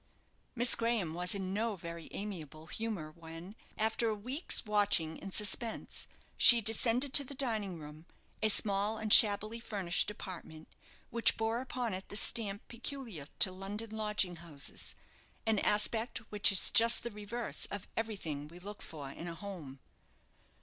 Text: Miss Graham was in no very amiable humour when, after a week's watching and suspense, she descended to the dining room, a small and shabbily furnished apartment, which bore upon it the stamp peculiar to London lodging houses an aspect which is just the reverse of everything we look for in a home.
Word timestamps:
Miss 0.55 0.73
Graham 0.73 1.13
was 1.13 1.35
in 1.35 1.53
no 1.53 1.75
very 1.75 2.07
amiable 2.09 2.65
humour 2.65 3.11
when, 3.11 3.55
after 3.77 4.09
a 4.09 4.15
week's 4.15 4.65
watching 4.65 5.19
and 5.21 5.31
suspense, 5.31 6.07
she 6.37 6.59
descended 6.59 7.13
to 7.13 7.23
the 7.23 7.35
dining 7.35 7.77
room, 7.77 8.07
a 8.41 8.49
small 8.49 8.97
and 8.97 9.13
shabbily 9.13 9.59
furnished 9.59 10.09
apartment, 10.09 10.75
which 11.11 11.37
bore 11.37 11.61
upon 11.61 11.93
it 11.93 12.09
the 12.09 12.15
stamp 12.15 12.67
peculiar 12.67 13.27
to 13.37 13.51
London 13.51 13.91
lodging 13.91 14.37
houses 14.37 14.95
an 15.45 15.59
aspect 15.59 16.17
which 16.31 16.51
is 16.51 16.71
just 16.71 17.03
the 17.03 17.11
reverse 17.11 17.67
of 17.67 17.87
everything 17.95 18.47
we 18.47 18.57
look 18.57 18.81
for 18.81 19.11
in 19.11 19.27
a 19.27 19.35
home. 19.35 19.79